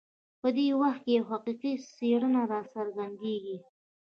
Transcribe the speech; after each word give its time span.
په 0.41 0.47
دې 0.57 0.67
وخت 0.81 1.01
کې 1.05 1.11
یې 1.17 1.21
حقیقي 1.29 1.73
څېره 1.95 2.41
راڅرګندېږي. 2.51 3.57